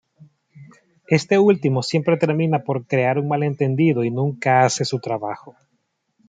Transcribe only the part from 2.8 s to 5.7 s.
crear un malentendido y nunca hace su trabajo.